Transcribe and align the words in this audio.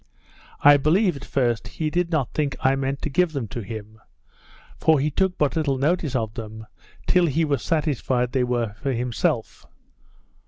I 0.61 0.77
believe, 0.77 1.15
at 1.15 1.23
first, 1.23 1.67
he 1.77 1.91
did 1.91 2.09
not 2.09 2.33
think 2.33 2.55
I 2.59 2.75
meant 2.75 3.03
to 3.03 3.09
give 3.11 3.33
them 3.33 3.47
to 3.49 3.61
him; 3.61 3.99
for 4.79 4.99
he 4.99 5.11
took 5.11 5.37
but 5.37 5.55
little 5.55 5.77
notice 5.77 6.15
of 6.15 6.33
them, 6.33 6.65
till 7.05 7.27
he 7.27 7.45
was 7.45 7.61
satisfied 7.61 8.31
they 8.31 8.43
were 8.43 8.73
for 8.73 8.93
himself. 8.93 9.67